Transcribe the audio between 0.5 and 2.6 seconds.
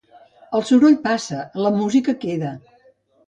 El soroll passa, la música queda.